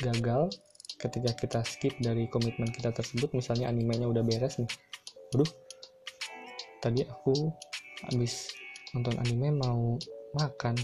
gagal 0.01 0.51
ketika 0.99 1.31
kita 1.35 1.59
skip 1.67 1.93
dari 1.99 2.27
komitmen 2.31 2.71
kita 2.71 2.91
tersebut 2.91 3.31
misalnya 3.35 3.67
animenya 3.67 4.07
udah 4.07 4.23
beres 4.23 4.57
nih 4.57 4.71
aduh 5.35 5.51
tadi 6.79 7.03
aku 7.03 7.51
habis 8.11 8.55
nonton 8.95 9.15
anime 9.19 9.59
mau 9.59 9.99
makan 10.35 10.75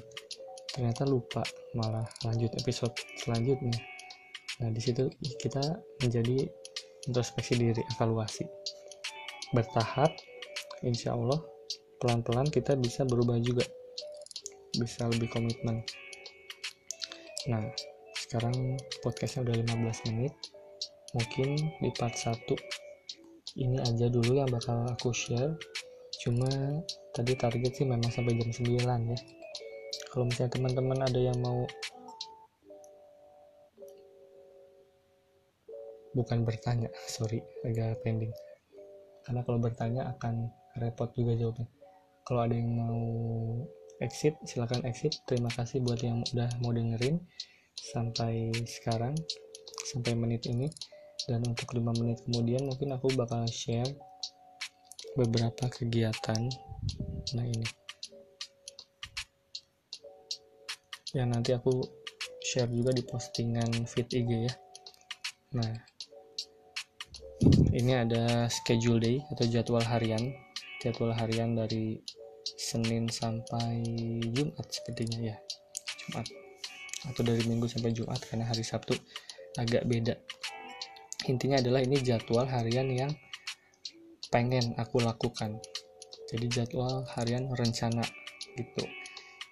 ternyata 0.72 1.08
lupa 1.08 1.44
malah 1.76 2.08
lanjut 2.28 2.52
episode 2.60 2.96
selanjutnya 3.20 3.76
nah 4.62 4.70
di 4.70 4.82
situ 4.82 5.10
kita 5.42 5.62
menjadi 6.06 6.46
introspeksi 7.10 7.58
diri 7.58 7.82
evaluasi. 7.98 8.46
Bertahap 9.52 10.14
insya 10.86 11.18
Allah 11.18 11.42
pelan-pelan 11.98 12.50
kita 12.50 12.78
bisa 12.78 13.06
berubah 13.06 13.42
juga. 13.42 13.66
Bisa 14.78 15.10
lebih 15.10 15.28
komitmen. 15.34 15.82
Nah 17.50 17.66
sekarang 18.16 18.78
podcastnya 19.02 19.50
udah 19.50 19.56
15 19.66 20.08
menit. 20.14 20.34
Mungkin 21.12 21.50
di 21.84 21.90
part 21.98 22.16
1 22.16 22.38
ini 23.60 23.76
aja 23.84 24.08
dulu 24.08 24.40
yang 24.40 24.48
bakal 24.48 24.88
aku 24.88 25.12
share. 25.12 25.58
Cuma 26.22 26.48
tadi 27.12 27.34
target 27.36 27.72
sih 27.76 27.86
memang 27.90 28.08
sampai 28.14 28.38
jam 28.38 28.50
9 28.54 29.12
ya. 29.12 29.20
Kalau 30.12 30.24
misalnya 30.28 30.52
teman-teman 30.56 31.00
ada 31.04 31.20
yang 31.20 31.36
mau 31.44 31.68
bukan 36.22 36.46
bertanya. 36.46 36.90
Sorry 37.10 37.42
agak 37.66 38.06
pending. 38.06 38.32
Karena 39.26 39.42
kalau 39.46 39.60
bertanya 39.62 40.14
akan 40.18 40.50
repot 40.78 41.10
juga 41.18 41.34
jawabnya. 41.38 41.68
Kalau 42.22 42.42
ada 42.46 42.56
yang 42.56 42.72
mau 42.78 43.02
exit 44.02 44.38
silahkan 44.46 44.82
exit. 44.86 45.18
Terima 45.30 45.50
kasih 45.54 45.82
buat 45.82 46.02
yang 46.02 46.26
udah 46.34 46.50
mau 46.62 46.74
dengerin 46.74 47.22
sampai 47.78 48.54
sekarang 48.66 49.14
sampai 49.90 50.14
menit 50.18 50.46
ini. 50.50 50.70
Dan 51.30 51.46
untuk 51.46 51.70
5 51.78 52.02
menit 52.02 52.18
kemudian 52.26 52.66
mungkin 52.66 52.98
aku 52.98 53.14
bakal 53.14 53.46
share 53.46 53.90
beberapa 55.14 55.70
kegiatan. 55.70 56.50
Nah 57.38 57.46
ini. 57.46 57.68
Yang 61.14 61.28
nanti 61.30 61.52
aku 61.54 61.84
share 62.42 62.72
juga 62.74 62.90
di 62.90 63.06
postingan 63.06 63.86
feed 63.86 64.10
IG 64.18 64.32
ya. 64.50 64.54
Nah 65.62 65.91
ini 67.74 67.98
ada 67.98 68.46
schedule 68.48 69.02
day 69.02 69.18
atau 69.34 69.46
jadwal 69.50 69.82
harian. 69.82 70.34
Jadwal 70.82 71.14
harian 71.18 71.58
dari 71.58 71.98
Senin 72.58 73.10
sampai 73.10 73.82
Jumat 74.34 74.68
sepertinya 74.70 75.34
ya. 75.34 75.38
Jumat. 76.06 76.26
Atau 77.10 77.26
dari 77.26 77.42
Minggu 77.50 77.66
sampai 77.66 77.94
Jumat 77.94 78.22
karena 78.30 78.46
hari 78.46 78.62
Sabtu 78.62 78.94
agak 79.58 79.90
beda. 79.90 80.14
Intinya 81.30 81.62
adalah 81.62 81.82
ini 81.82 81.98
jadwal 82.02 82.46
harian 82.46 82.90
yang 82.94 83.12
pengen 84.30 84.74
aku 84.78 85.02
lakukan. 85.02 85.58
Jadi 86.30 86.46
jadwal 86.50 87.04
harian 87.18 87.50
rencana 87.52 88.06
gitu. 88.58 88.86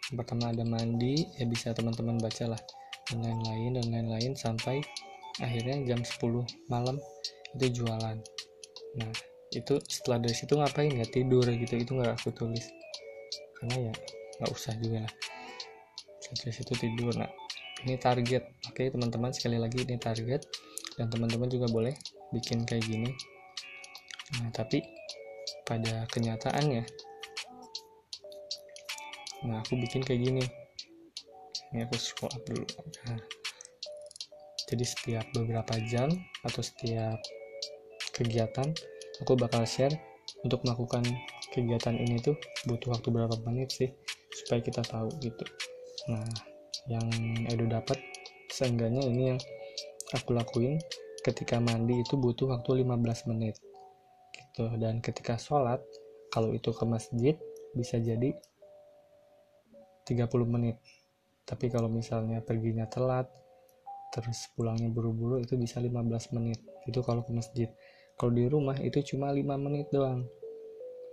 Yang 0.10 0.16
pertama 0.26 0.50
ada 0.50 0.66
mandi 0.66 1.26
ya 1.38 1.46
bisa 1.46 1.74
teman-teman 1.74 2.18
baca 2.18 2.58
lah 2.58 2.62
dan 3.10 3.26
lain-lain 3.26 3.72
dan 3.78 3.86
lain-lain 3.90 4.34
sampai 4.34 4.82
akhirnya 5.42 5.82
jam 5.86 6.02
10 6.02 6.70
malam 6.70 6.98
itu 7.58 7.82
jualan. 7.82 8.18
Nah 9.00 9.12
itu 9.50 9.76
setelah 9.90 10.22
dari 10.22 10.36
situ 10.36 10.54
ngapain 10.54 10.94
ya? 10.94 11.06
Tidur 11.08 11.46
gitu 11.50 11.74
itu 11.74 11.92
nggak 11.96 12.20
aku 12.20 12.30
tulis. 12.36 12.70
Karena 13.58 13.90
ya 13.90 13.94
nggak 14.42 14.52
usah 14.54 14.74
juga 14.78 15.06
lah. 15.08 15.14
Dari 16.30 16.54
situ 16.54 16.74
tidur. 16.78 17.14
Nah 17.18 17.30
ini 17.86 17.98
target. 17.98 18.44
Oke 18.70 18.94
teman-teman 18.94 19.34
sekali 19.34 19.58
lagi 19.58 19.82
ini 19.86 19.98
target. 19.98 20.46
Dan 21.00 21.08
teman-teman 21.08 21.48
juga 21.48 21.72
boleh 21.72 21.96
bikin 22.36 22.68
kayak 22.68 22.86
gini. 22.86 23.10
Nah 24.38 24.52
tapi 24.54 24.84
pada 25.66 26.06
kenyataannya 26.10 26.84
nah 29.40 29.64
aku 29.64 29.80
bikin 29.80 30.04
kayak 30.04 30.20
gini. 30.20 30.44
Ini 31.70 31.86
aku 31.86 31.96
scroll 31.96 32.34
up 32.34 32.44
dulu. 32.50 32.66
Nah, 33.06 33.22
jadi 34.66 34.86
setiap 34.86 35.26
beberapa 35.38 35.78
jam 35.86 36.10
atau 36.42 36.66
setiap 36.66 37.22
kegiatan 38.20 38.68
aku 39.24 39.40
bakal 39.40 39.64
share 39.64 39.96
untuk 40.44 40.62
melakukan 40.68 41.08
kegiatan 41.56 41.96
ini 41.96 42.20
tuh 42.20 42.36
butuh 42.68 42.94
waktu 43.00 43.08
berapa 43.10 43.36
menit 43.48 43.72
sih 43.72 43.90
supaya 44.30 44.60
kita 44.60 44.84
tahu 44.84 45.10
gitu. 45.24 45.44
Nah 46.12 46.28
yang 46.92 47.08
Edo 47.48 47.66
dapat 47.66 47.98
seenggaknya 48.52 49.04
ini 49.08 49.24
yang 49.36 49.40
aku 50.14 50.36
lakuin 50.36 50.78
ketika 51.22 51.60
mandi 51.60 52.02
itu 52.02 52.16
butuh 52.16 52.50
waktu 52.56 52.86
15 52.86 53.30
menit 53.32 53.56
gitu. 54.36 54.70
Dan 54.80 55.00
ketika 55.04 55.36
sholat 55.40 55.82
kalau 56.30 56.54
itu 56.54 56.70
ke 56.72 56.86
masjid 56.86 57.36
bisa 57.74 57.98
jadi 57.98 58.34
30 60.06 60.26
menit. 60.46 60.78
Tapi 61.46 61.70
kalau 61.74 61.90
misalnya 61.90 62.42
perginya 62.46 62.86
telat 62.86 63.30
terus 64.10 64.50
pulangnya 64.58 64.90
buru-buru 64.90 65.38
itu 65.38 65.54
bisa 65.58 65.78
15 65.82 66.34
menit. 66.38 66.62
Itu 66.90 67.06
kalau 67.06 67.22
ke 67.22 67.32
masjid 67.34 67.70
kalau 68.20 68.36
di 68.36 68.46
rumah 68.52 68.76
itu 68.84 69.00
cuma 69.16 69.32
5 69.32 69.48
menit 69.56 69.88
doang. 69.96 70.28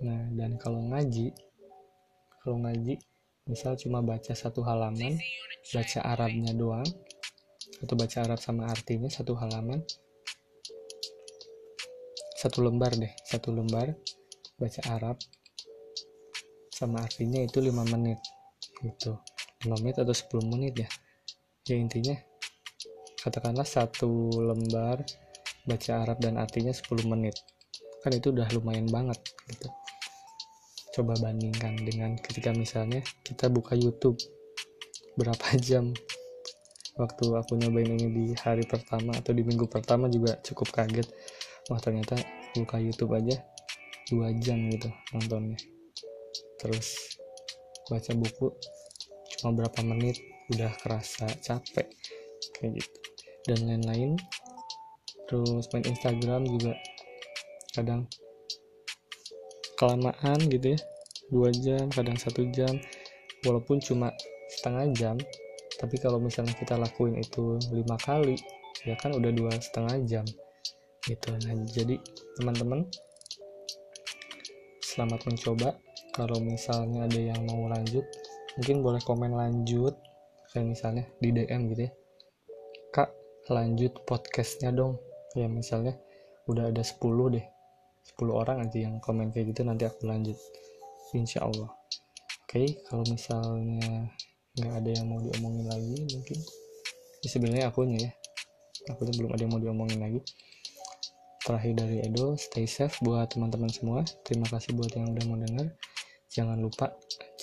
Nah 0.02 0.26
dan 0.34 0.58
kalau 0.58 0.82
ngaji 0.90 1.30
kalau 2.42 2.58
ngaji 2.66 2.98
misal 3.46 3.78
cuma 3.78 4.02
baca 4.02 4.34
satu 4.34 4.66
halaman 4.66 5.14
baca 5.70 5.98
Arabnya 6.02 6.50
doang 6.50 6.86
atau 7.78 7.94
baca 7.94 8.26
Arab 8.26 8.42
sama 8.42 8.66
artinya 8.66 9.06
satu 9.06 9.38
halaman 9.38 9.78
satu 12.36 12.66
lembar 12.66 12.92
deh 12.98 13.12
satu 13.22 13.54
lembar 13.54 13.94
baca 14.58 14.80
Arab 14.90 15.16
sama 16.76 17.00
artinya 17.00 17.40
itu 17.40 17.56
5 17.62 17.72
menit 17.88 18.20
gitu. 18.84 19.16
5 19.64 19.80
menit 19.80 19.96
atau 19.96 20.12
10 20.12 20.52
menit 20.52 20.74
ya. 20.76 20.88
Ya 21.64 21.76
intinya 21.80 22.14
katakanlah 23.16 23.64
satu 23.64 24.28
lembar 24.44 25.00
baca 25.66 26.06
Arab 26.06 26.22
dan 26.22 26.38
artinya 26.38 26.70
10 26.70 27.10
menit. 27.10 27.34
Kan 28.00 28.14
itu 28.14 28.30
udah 28.30 28.46
lumayan 28.54 28.86
banget 28.86 29.18
gitu. 29.50 29.68
Coba 30.96 31.12
bandingkan 31.20 31.76
dengan 31.82 32.16
ketika 32.16 32.54
misalnya 32.56 33.02
kita 33.26 33.50
buka 33.52 33.76
YouTube 33.76 34.16
berapa 35.18 35.44
jam 35.66 35.92
waktu 36.96 37.24
aku 37.36 37.60
nyobain 37.60 37.92
ini 37.92 38.08
di 38.08 38.24
hari 38.40 38.64
pertama 38.64 39.12
atau 39.12 39.36
di 39.36 39.44
minggu 39.44 39.68
pertama 39.68 40.08
juga 40.08 40.38
cukup 40.40 40.72
kaget. 40.72 41.04
Wah 41.68 41.82
ternyata 41.82 42.16
buka 42.56 42.80
YouTube 42.80 43.12
aja 43.12 43.36
dua 44.08 44.32
jam 44.38 44.70
gitu 44.70 44.88
nontonnya. 45.12 45.58
Terus 46.62 47.18
baca 47.90 48.12
buku 48.16 48.46
cuma 49.36 49.50
berapa 49.52 49.80
menit 49.84 50.16
udah 50.54 50.72
kerasa 50.80 51.26
capek 51.42 51.90
kayak 52.56 52.80
gitu. 52.80 52.98
Dan 53.46 53.68
lain-lain 53.68 54.16
terus 55.26 55.66
main 55.74 55.84
Instagram 55.86 56.42
juga 56.46 56.72
kadang 57.74 58.06
kelamaan 59.76 60.38
gitu 60.48 60.74
ya. 60.74 60.80
Dua 61.26 61.50
jam 61.50 61.90
kadang 61.90 62.16
satu 62.16 62.46
jam. 62.54 62.78
Walaupun 63.44 63.78
cuma 63.82 64.10
setengah 64.50 64.86
jam 64.96 65.16
tapi 65.76 66.00
kalau 66.00 66.16
misalnya 66.16 66.56
kita 66.56 66.80
lakuin 66.80 67.20
itu 67.20 67.60
lima 67.68 68.00
kali 68.00 68.40
ya 68.88 68.96
kan 68.96 69.12
udah 69.12 69.28
dua 69.28 69.52
setengah 69.60 70.00
jam 70.08 70.24
gitu. 71.04 71.36
Nah 71.36 71.54
jadi 71.68 72.00
teman-teman 72.40 72.88
selamat 74.80 75.20
mencoba. 75.28 75.76
Kalau 76.16 76.40
misalnya 76.40 77.04
ada 77.04 77.20
yang 77.20 77.44
mau 77.44 77.68
lanjut 77.68 78.02
mungkin 78.56 78.80
boleh 78.80 79.04
komen 79.04 79.36
lanjut 79.36 79.92
kayak 80.48 80.72
misalnya 80.72 81.04
di 81.20 81.28
DM 81.28 81.68
gitu 81.76 81.82
ya. 81.84 81.92
Kak 82.96 83.12
lanjut 83.52 83.92
podcastnya 84.08 84.72
dong 84.72 84.96
ya 85.36 85.46
misalnya 85.52 85.94
udah 86.48 86.72
ada 86.72 86.80
10 86.80 87.36
deh 87.36 87.46
10 88.16 88.32
orang 88.32 88.64
aja 88.64 88.78
yang 88.88 88.96
komen 89.02 89.34
kayak 89.34 89.52
gitu 89.52 89.66
nanti 89.66 89.84
aku 89.84 90.06
lanjut. 90.08 90.38
Insya 91.12 91.44
Allah. 91.44 91.70
Oke 92.46 92.62
okay, 92.62 92.68
kalau 92.86 93.02
misalnya 93.10 94.08
nggak 94.56 94.74
ada 94.80 94.90
yang 94.94 95.06
mau 95.10 95.20
diomongin 95.20 95.66
lagi 95.68 95.96
mungkin 96.16 96.38
ya 97.20 97.28
sebenarnya 97.28 97.64
akunya 97.68 97.98
ya. 98.08 98.12
Aku 98.94 99.02
tuh 99.02 99.14
belum 99.18 99.34
ada 99.34 99.42
yang 99.42 99.52
mau 99.52 99.62
diomongin 99.62 99.98
lagi. 99.98 100.20
Terakhir 101.42 101.72
dari 101.78 101.96
Edo 102.02 102.38
stay 102.38 102.66
safe 102.66 102.94
buat 103.02 103.30
teman-teman 103.34 103.70
semua. 103.70 104.06
Terima 104.22 104.46
kasih 104.46 104.74
buat 104.78 104.94
yang 104.94 105.12
udah 105.14 105.24
mau 105.26 105.38
dengar 105.38 105.66
jangan 106.30 106.58
lupa 106.58 106.92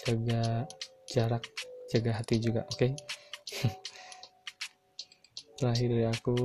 jaga 0.05 0.67
jarak 1.07 1.43
jaga 1.91 2.11
hati 2.15 2.35
juga 2.39 2.63
oke? 2.71 2.87
Okay? 2.87 2.91
terakhir 5.59 5.87
dari 5.91 6.05
aku 6.07 6.35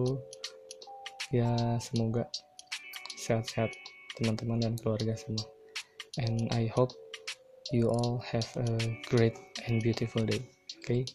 ya 1.34 1.76
semoga 1.80 2.28
sehat-sehat 3.18 3.72
teman-teman 4.16 4.62
dan 4.62 4.74
keluarga 4.80 5.14
semua. 5.14 5.46
And 6.18 6.50
I 6.50 6.66
hope 6.72 6.90
you 7.70 7.92
all 7.92 8.18
have 8.32 8.48
a 8.58 8.68
great 9.06 9.36
and 9.68 9.78
beautiful 9.84 10.24
day. 10.24 10.42
Okay? 10.82 11.06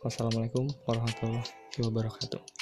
wassalamualaikum 0.00 0.64
warahmatullahi 0.88 1.44
wabarakatuh 1.76 2.59